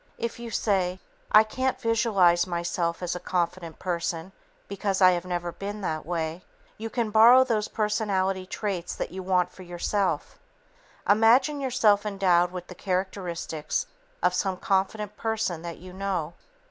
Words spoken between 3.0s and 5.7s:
as a confident person because I have never